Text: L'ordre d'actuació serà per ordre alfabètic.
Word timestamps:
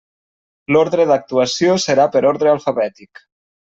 L'ordre 0.75 1.05
d'actuació 1.13 1.79
serà 1.87 2.11
per 2.17 2.27
ordre 2.35 2.55
alfabètic. 2.57 3.29